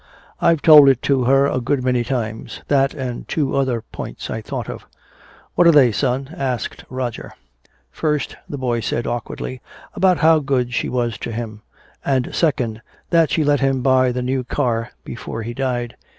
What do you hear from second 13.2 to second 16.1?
she let him buy the new car before he died.